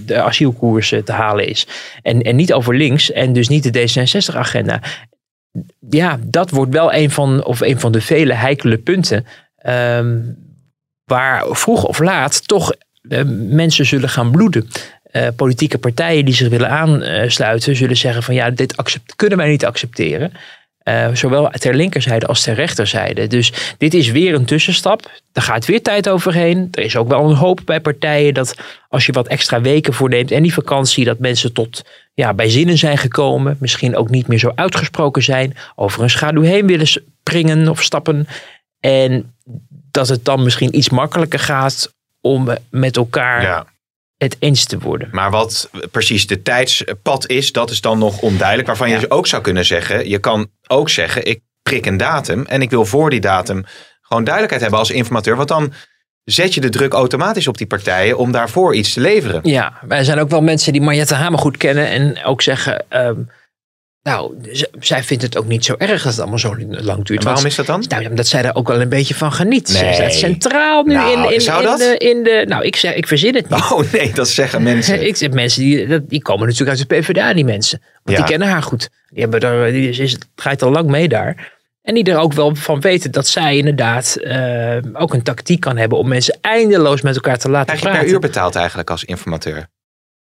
[0.05, 1.67] de asielkoers te halen is.
[2.01, 4.81] En, en niet over links en dus niet de D66-agenda.
[5.89, 10.19] Ja, dat wordt wel een van, of een van de vele heikele punten ehm,
[11.05, 12.73] waar vroeg of laat toch
[13.09, 14.67] eh, mensen zullen gaan bloeden.
[15.35, 19.65] Politieke partijen die zich willen aansluiten zullen zeggen van ja, dit accept, kunnen wij niet
[19.65, 20.31] accepteren.
[20.83, 23.27] Eh, zowel ter linkerzijde als ter rechterzijde.
[23.27, 25.11] Dus dit is weer een tussenstap.
[25.31, 26.67] Daar gaat weer tijd overheen.
[26.71, 28.55] Er is ook wel een hoop bij partijen dat
[28.89, 31.81] als je wat extra weken voorneemt en die vakantie, dat mensen tot
[32.13, 33.57] ja, bij zinnen zijn gekomen.
[33.59, 35.57] Misschien ook niet meer zo uitgesproken zijn.
[35.75, 38.27] Over een schaduw heen willen springen of stappen.
[38.79, 39.33] En
[39.91, 43.65] dat het dan misschien iets makkelijker gaat om met elkaar Ja.
[44.23, 45.07] Het eens te worden.
[45.11, 48.67] Maar wat precies de tijdspad is, dat is dan nog onduidelijk.
[48.67, 48.99] Waarvan je Ja.
[48.99, 52.69] dus ook zou kunnen zeggen, je kan ook zeggen, ik prik een datum en ik
[52.69, 53.63] wil voor die datum
[54.01, 55.35] gewoon duidelijkheid hebben als informateur.
[55.35, 55.73] Want dan
[56.23, 59.39] zet je de druk automatisch op die partijen om daarvoor iets te leveren.
[59.43, 63.19] Ja, wij zijn ook wel mensen die Mariette Hamer goed kennen en ook zeggen, ehm,
[64.03, 64.35] nou,
[64.79, 67.19] zij vindt het ook niet zo erg dat het allemaal zo lang duurt.
[67.19, 67.85] En waarom is dat dan?
[67.87, 69.69] Nou, omdat zij daar ook wel een beetje van geniet.
[69.69, 69.93] Ze Nee.
[69.93, 71.77] staat centraal nu Nou, in, in, zou in, dat?
[71.77, 72.45] de, in de...
[72.47, 73.59] Nou, ik, zeg, ik verzin het niet.
[73.71, 75.01] Oh nee, dat zeggen mensen.
[75.07, 77.81] Ik zeg mensen die, die komen natuurlijk uit de PvdA, die mensen.
[78.03, 78.23] Want Ja.
[78.23, 78.89] die kennen haar goed.
[79.09, 81.59] Die hebben daar, die is, draait al lang mee daar.
[81.81, 85.77] En die er ook wel van weten dat zij inderdaad eh, ook een tactiek kan
[85.77, 88.05] hebben om mensen eindeloos met elkaar te laten Krijg je praten.
[88.05, 89.67] per uur betaald eigenlijk als informateur?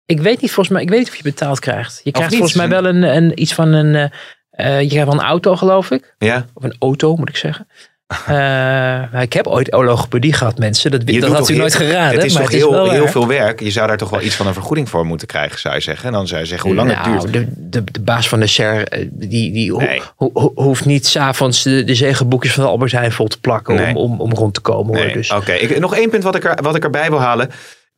[0.08, 2.02] Ik weet niet volgens mij, ik weet niet of je betaald krijgt.
[2.04, 5.20] Je krijgt volgens mij wel een, een iets van een, eh, eh, je krijgt wel
[5.20, 6.16] een auto geloof ik.
[6.18, 6.46] Ja?
[6.54, 7.68] Of een auto moet ik zeggen.
[8.28, 10.92] Eh, ik heb ooit ologopedie gehad mensen.
[10.92, 12.16] Dat, Je dat had u nooit geraden.
[12.16, 13.60] Het is maar toch het is heel, heel veel werk.
[13.60, 16.06] Je zou daar toch wel iets van een vergoeding voor moeten krijgen, zou je zeggen.
[16.08, 17.34] En dan zou je zeggen hoe lang het Nou, duurt.
[17.34, 20.02] De, de, de baas van de SER, die, die ho- Nee.
[20.16, 23.96] ho- ho- hoeft niet s'avonds de, de zegenboekjes van Albert Heijn vol te plakken Nee.
[23.96, 24.94] om, om, om rond te komen.
[24.94, 27.50] Nee, Dus, Oké, nog één punt wat ik, er, wat ik erbij wil halen.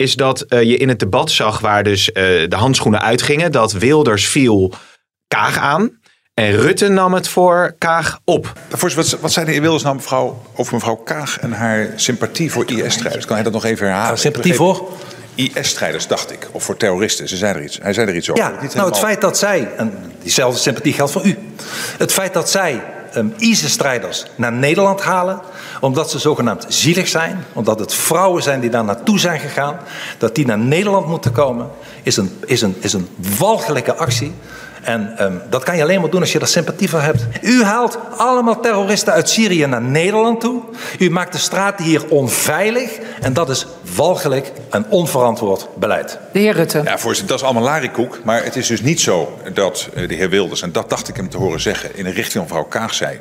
[0.02, 3.52] Is dat eh, je in het debat zag waar dus eh, de handschoenen uitgingen.
[3.52, 4.74] Dat Wilders viel
[5.28, 6.00] Kaag aan.
[6.34, 8.54] En Rutte nam het voor Kaag op.
[8.70, 12.52] Voorzitter, wat, wat zei de heer Wilders nou mevrouw, over mevrouw Kaag en haar sympathie
[12.52, 13.26] voor IS-strijders?
[13.26, 14.18] Kan hij dat nog even herhalen?
[14.18, 14.90] sympathie voor?
[15.36, 16.48] IS-strijders, dacht ik.
[16.52, 17.28] Of voor terroristen.
[17.28, 17.80] Ze zei er iets.
[17.82, 18.44] Hij zei er iets over.
[18.44, 21.38] Ja, Niet nou het feit dat zij, en diezelfde sympathie geldt voor u.
[21.98, 22.82] Het feit dat zij
[23.20, 25.42] ehm, ISIS-strijders naar Nederland halen,
[25.80, 29.80] omdat ze zogenaamd zielig zijn, omdat het vrouwen zijn die daar naartoe zijn gegaan,
[30.18, 31.70] dat die naar Nederland moeten komen,
[32.04, 34.34] is een, is een, is een walgelijke actie.
[34.84, 37.26] En ehm, dat kan je alleen maar doen als je er sympathie voor hebt.
[37.42, 40.64] U haalt allemaal terroristen uit Syrië naar Nederland toe.
[41.00, 42.92] U maakt de straten hier onveilig.
[43.22, 43.66] En dat is
[43.96, 46.20] walgelijk en onverantwoord beleid.
[46.32, 46.82] De heer Rutte.
[46.84, 48.20] Ja, voorzitter, dat is allemaal larikoek.
[48.24, 51.16] Maar het is dus niet zo dat eh, de heer Wilders, en dat dacht ik
[51.16, 53.20] hem te horen zeggen, in de richting van mevrouw Kaag zei.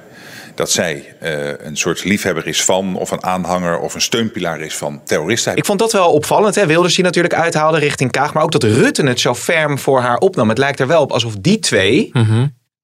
[0.58, 4.74] Dat zij eh, een soort liefhebber is van, of een aanhanger of een steunpilaar is
[4.74, 5.56] van terroristen.
[5.56, 6.54] Ik vond dat wel opvallend.
[6.54, 6.66] Hè?
[6.66, 8.34] Wilders die natuurlijk uithaalde richting Kaag.
[8.34, 10.48] Maar ook dat Rutte het zo ferm voor haar opnam.
[10.48, 12.10] Het lijkt er wel op alsof die twee...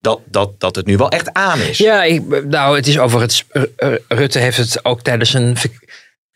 [0.01, 1.79] Dat, dat, dat het nu wel echt aan is.
[1.79, 5.57] Ja, ik, nou, het is uh, uh, Rutte heeft het ook tijdens een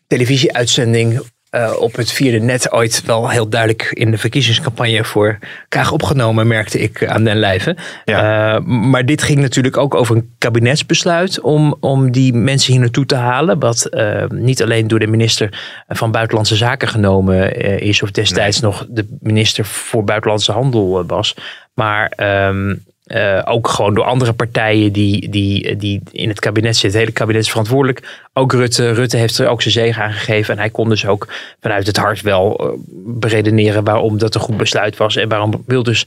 [0.07, 1.21] televisieuitzending.
[1.51, 6.47] Uh, op het vierde net ooit wel heel duidelijk in de verkiezingscampagne voor Kaag opgenomen,
[6.47, 7.75] merkte ik aan den lijve.
[8.05, 8.55] Ja.
[8.55, 13.05] Uh, maar dit ging natuurlijk ook over een kabinetsbesluit om, om die mensen hier naartoe
[13.05, 13.59] te halen.
[13.59, 18.71] Wat uh, niet alleen door de minister van Buitenlandse Zaken genomen is, of destijds nee.
[18.71, 21.35] nog de minister voor Buitenlandse Handel was.
[21.73, 22.13] Maar
[22.47, 26.91] um, uh, ook gewoon door andere partijen die, die, die in het kabinet zitten.
[26.91, 28.27] Het hele kabinet is verantwoordelijk.
[28.33, 28.91] Ook Rutte.
[28.91, 30.53] Rutte heeft er ook zijn zegen aan gegeven.
[30.53, 31.27] En hij kon dus ook
[31.59, 32.73] vanuit het hart wel uh,
[33.19, 35.15] beredeneren waarom dat een goed besluit was.
[35.15, 36.05] En waarom Wilders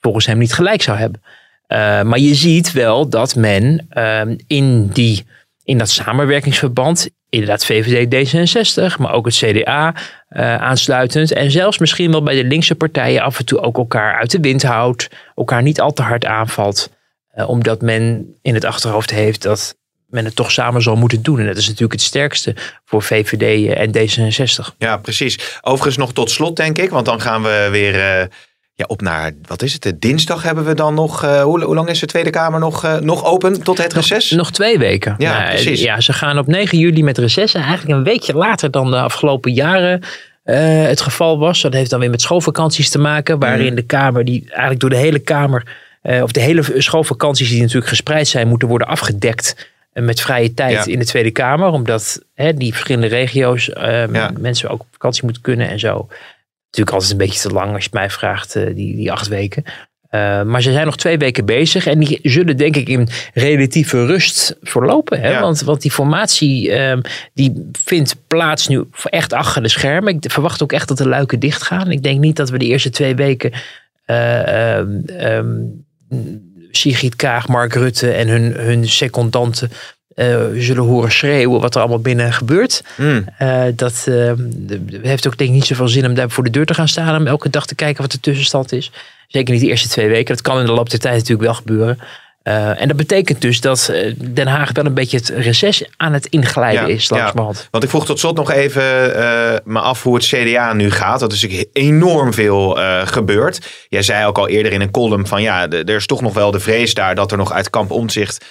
[0.00, 1.22] volgens hem niet gelijk zou hebben.
[1.68, 3.88] Uh, maar je ziet wel dat men
[4.46, 5.26] in, die,
[5.64, 9.94] in dat samenwerkingsverband inderdaad VVD, D66, maar ook het CDA
[10.30, 11.32] uh, aansluitend.
[11.32, 14.40] En zelfs misschien wel bij de linkse partijen af en toe ook elkaar uit de
[14.40, 15.08] wind houdt.
[15.34, 16.90] Elkaar niet al te hard aanvalt.
[17.34, 21.38] Uh, omdat men in het achterhoofd heeft dat men het toch samen zal moeten doen.
[21.38, 24.76] En dat is natuurlijk het sterkste voor VVD en D66.
[24.78, 25.58] Ja, precies.
[25.60, 28.28] Overigens nog tot slot denk ik, want dan gaan we weer...
[28.76, 31.74] ja, op naar, wat is het, de dinsdag hebben we dan nog, uh, hoe, hoe,
[31.74, 34.30] lang is de Tweede Kamer nog, uh, nog open tot het reces?
[34.30, 35.14] Nog, nog twee weken.
[35.18, 35.80] Ja, nou, precies.
[35.80, 39.00] Ja, ze gaan op 9 juli met reces en eigenlijk een weekje later dan de
[39.00, 40.00] afgelopen jaren
[40.44, 41.62] uh, het geval was.
[41.62, 43.74] Dat heeft dan weer met schoolvakanties te maken, waarin mm.
[43.74, 45.76] de Kamer, die eigenlijk door de hele Kamer,
[46.22, 50.92] of de hele schoolvakanties die natuurlijk gespreid zijn, moeten worden afgedekt met vrije tijd ja.
[50.92, 51.68] in de Tweede Kamer.
[51.68, 53.64] Omdat hè, die verschillende regio's
[54.12, 54.30] ja.
[54.38, 56.08] mensen ook op vakantie moeten kunnen en zo
[56.76, 59.64] natuurlijk altijd een beetje te lang als je mij vraagt, uh, die, die acht weken.
[60.10, 64.06] Uh, maar ze zijn nog twee weken bezig en die zullen denk ik in relatieve
[64.06, 65.20] rust verlopen.
[65.20, 65.30] Hè?
[65.30, 65.40] Ja.
[65.40, 67.00] Want, want die formatie um,
[67.32, 70.14] die vindt plaats nu echt achter de schermen.
[70.14, 71.90] Ik verwacht ook echt dat de luiken dicht gaan.
[71.90, 73.52] Ik denk niet dat we de eerste twee weken
[74.06, 75.84] uh, um,
[76.70, 79.70] Sigrid Kaag, Mark Rutte en hun, hun secondanten
[80.16, 82.84] uh, zullen horen schreeuwen wat er allemaal binnen gebeurt.
[82.96, 83.24] Mm.
[83.42, 84.32] Uh, dat uh,
[85.02, 87.16] heeft ook denk ik niet zoveel zin om daar voor de deur te gaan staan.
[87.16, 88.92] Om elke dag te kijken wat de tussenstand is.
[89.28, 90.34] Zeker niet de eerste twee weken.
[90.34, 91.98] Dat kan in de loop der tijd natuurlijk wel gebeuren.
[92.42, 96.26] Uh, en dat betekent dus dat Den Haag wel een beetje het reces aan het
[96.26, 97.08] inglijden ja, is.
[97.08, 97.32] Ja.
[97.70, 98.82] Want ik vroeg tot slot nog even
[99.16, 101.20] uh, me af hoe het CDA nu gaat.
[101.20, 103.86] Dat is natuurlijk enorm veel uh, gebeurd.
[103.88, 106.50] Jij zei ook al eerder in een column van ja, er is toch nog wel
[106.50, 108.44] de vrees daar dat er nog uit kamp omzicht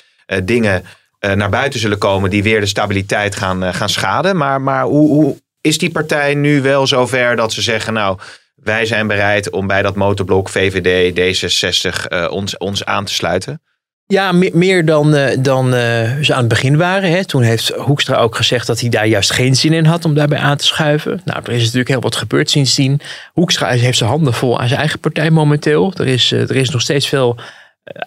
[0.43, 0.89] dingen eh,
[1.31, 4.37] naar buiten zullen komen die weer de stabiliteit gaan, eh, gaan schaden.
[4.37, 8.17] Maar, maar hoe, hoe is die partij nu wel zover dat ze zeggen, nou,
[8.55, 13.61] wij zijn bereid om bij dat motorblok VVD, D66 eh, ons, ons aan te sluiten?
[14.05, 17.11] Ja, me- meer dan, eh, dan eh, ze aan het begin waren.
[17.11, 17.25] Hè.
[17.25, 20.39] Toen heeft Hoekstra ook gezegd dat hij daar juist geen zin in had om daarbij
[20.39, 21.21] aan te schuiven.
[21.25, 22.99] Nou, er is natuurlijk heel wat gebeurd sindsdien.
[23.33, 25.93] Hoekstra heeft zijn handen vol aan zijn eigen partij momenteel.
[25.97, 27.43] Er is, eh, er is nog steeds veel eh,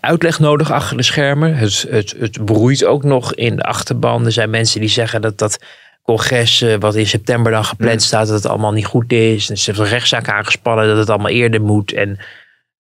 [0.01, 1.57] uitleg nodig achter de schermen.
[1.57, 4.25] Het, het, het broeit ook nog in de achterban.
[4.25, 5.59] Er zijn mensen die zeggen dat dat
[6.03, 9.51] congres eh, wat in september dan gepland staat, dat het allemaal niet goed is.
[9.51, 11.93] En ze hebben rechtszaak aangespannen dat het allemaal eerder moet.
[11.93, 12.19] En,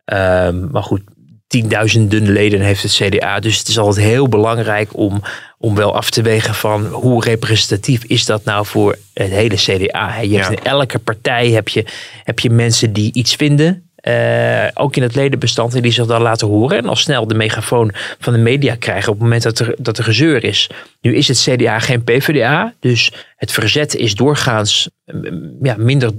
[0.04, 1.02] ehm, maar goed,
[1.46, 3.40] tienduizenden leden heeft het CDA.
[3.40, 5.22] Dus het is altijd heel belangrijk om,
[5.58, 10.20] om wel af te wegen van hoe representatief is dat nou voor het hele CDA.
[10.20, 10.50] Je hebt Ja.
[10.50, 11.84] in elke partij heb je,
[12.24, 13.85] heb je mensen die iets vinden.
[14.06, 16.78] Eh, ook in het ledenbestand en die zich dan laten horen.
[16.78, 19.98] En al snel de megafoon van de media krijgen op het moment dat er, dat
[19.98, 20.70] er gezeur is.
[21.00, 22.74] Nu is het CDA geen PvdA.
[22.80, 26.10] Dus het verzet is doorgaans mm, ja, minder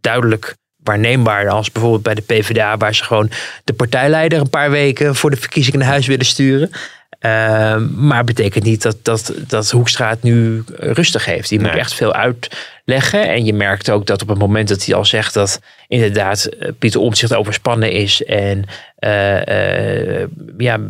[0.00, 3.30] duidelijk waarneembaar als bijvoorbeeld bij de PvdA, waar ze gewoon
[3.64, 6.70] de partijleider een paar weken voor de verkiezingen naar huis willen sturen.
[7.22, 11.48] Ehm, maar het betekent niet dat, dat, dat Hoekstra het nu rustig heeft.
[11.48, 13.28] Die moet echt veel uitleggen.
[13.28, 16.70] En je merkt ook dat op het moment dat hij al zegt dat inderdaad eh,
[16.78, 18.64] Pieter Omtzigt overspannen is en
[18.96, 20.80] eh, eh, ja,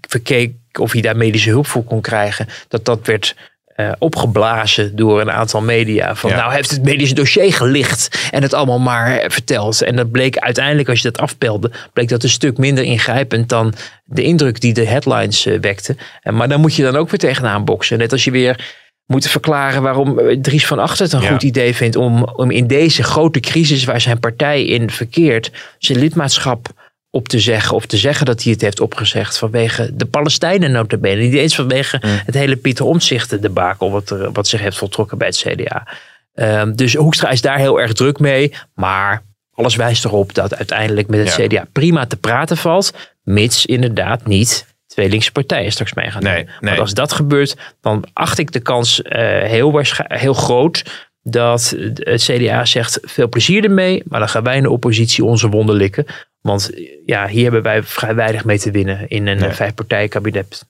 [0.00, 3.34] verkeek of hij daar medische hulp voor kon krijgen, dat dat werd
[3.76, 6.14] eh, opgeblazen door een aantal media.
[6.14, 6.36] Van Ja.
[6.36, 9.82] nou heeft het medische dossier gelicht en het allemaal maar verteld.
[9.82, 13.74] En dat bleek uiteindelijk, als je dat afpelde, bleek dat een stuk minder ingrijpend dan
[14.04, 15.98] de indruk die de headlines eh, wekten.
[16.20, 17.98] En, maar dan moet je dan ook weer tegenaan boksen.
[17.98, 21.30] Net als je weer moet verklaren waarom eh, Dries van Achter het een Ja.
[21.30, 25.98] goed idee vindt om, om in deze grote crisis waar zijn partij in verkeert, zijn
[25.98, 26.68] lidmaatschap
[27.14, 31.22] op te zeggen of te zeggen dat hij het heeft opgezegd vanwege de Palestijnen notabene.
[31.22, 35.26] Niet eens vanwege het hele Pieter Omtzigt debakel wat, er, wat zich heeft voltrokken bij
[35.26, 35.86] het CDA.
[36.34, 38.52] Ehm, dus Hoekstra is daar heel erg druk mee.
[38.74, 39.22] Maar
[39.54, 41.46] alles wijst erop dat uiteindelijk met het Ja.
[41.46, 42.92] CDA prima te praten valt.
[43.22, 46.32] Mits inderdaad niet twee linkse partijen straks mee gaan doen.
[46.32, 46.46] Nee.
[46.60, 52.22] Want als dat gebeurt, dan acht ik de kans eh, heel, heel groot dat het
[52.22, 56.06] CDA zegt veel plezier ermee, maar dan gaan wij in de oppositie onze wonden likken.
[56.42, 56.70] Want
[57.06, 59.44] ja, hier hebben wij vrij weinig mee te winnen in een Nee.
[59.46, 59.50] nee.
[59.54, 60.64] vijfpartijen kabinet.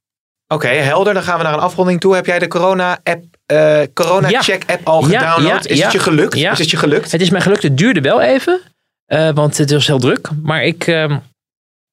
[0.48, 1.14] Oké, helder.
[1.14, 2.14] Dan gaan we naar een afronding toe.
[2.14, 5.64] Heb jij de corona-app, eh corona-check-app al Ja, gedownload?
[5.64, 5.84] ja, is ja.
[5.84, 6.38] het je gelukt?
[6.38, 6.52] Ja.
[6.52, 7.12] Is het je gelukt?
[7.12, 8.60] Het is mij gelukt, het duurde wel even,
[9.06, 10.28] eh, want het was heel druk.
[10.42, 11.18] Maar ik, ehm,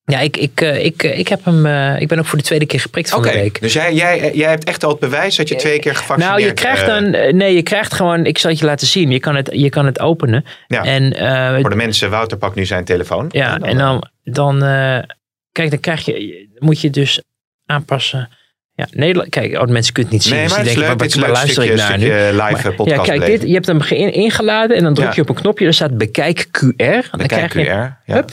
[0.09, 2.43] ja, ik, ik, eh, ik, eh, ik, heb hem, eh, ik ben ook voor de
[2.43, 3.61] tweede keer geprikt van de week.
[3.61, 6.47] dus jij, jij, jij hebt echt al het bewijs dat je twee keer gevaccineerd Nou,
[6.47, 9.11] je krijgt dan, nee, je krijgt gewoon, ik zal het je laten zien.
[9.11, 10.45] Je kan het, je kan het openen.
[10.67, 10.83] Ja.
[10.83, 11.15] En,
[11.61, 13.25] Voor de mensen, Wouter pakt nu zijn telefoon.
[13.29, 14.59] Ja, en dan, dan
[15.51, 17.21] kijk, dan krijg je, moet je dus
[17.65, 18.29] aanpassen.
[18.73, 20.33] Ja, Nederland, kijk, oh, mensen kunnen het niet zien.
[20.33, 21.15] Nee, dus maar die het is denken, leuk.
[21.15, 22.41] Leuk luister stukje, ik naar nu?
[22.41, 25.13] live Maar- podcast Ja, kijk, dit, je hebt hem ge- ingeladen en dan druk Ja.
[25.15, 25.65] je op een knopje.
[25.65, 26.75] Er staat bekijk QR.
[27.11, 27.67] Dan Kijk krijg je, QR.
[27.67, 28.01] Ja.
[28.05, 28.29] hup,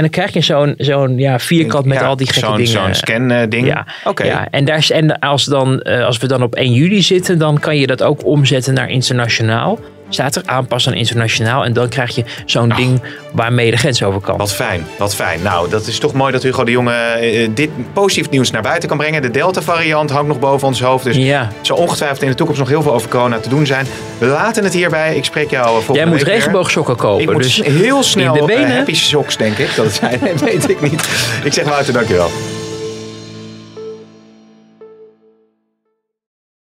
[0.00, 2.70] en dan krijg je zo'n zo'n ja, vierkant met Ja, al die gekke zo'n, dingen.
[2.70, 3.66] Zo'n scan eh, ding.
[3.66, 4.24] Ja, Oké.
[4.24, 7.38] ja, en, daar, is- en als, dan, eh, als we dan op 1 juli zitten,
[7.38, 9.78] dan kan je dat ook omzetten naar internationaal.
[10.10, 11.64] Staat er aanpassen aan internationaal.
[11.64, 14.36] En dan krijg je zo'n ding waarmee je de grens over kan.
[14.36, 15.42] Wat fijn, wat fijn.
[15.42, 18.88] Nou, dat is toch mooi dat Hugo de Jonge eh, dit positief nieuws naar buiten
[18.88, 19.22] kan brengen.
[19.22, 21.04] De Delta-variant hangt nog boven ons hoofd.
[21.04, 21.40] Dus Ja.
[21.40, 23.86] er zal ongetwijfeld in de toekomst nog heel veel over corona te doen zijn.
[24.18, 25.16] We laten het hierbij.
[25.16, 27.22] Ik spreek jou eh, volgende Jij moet regenboogsokken kopen.
[27.24, 28.76] Ik moet dus heel snel in de eh, benen.
[28.76, 29.74] happy socks, denk ik.
[29.76, 31.08] Dat het zijn, weet ik niet.
[31.44, 32.30] Ik zeg Wouter, dankjewel.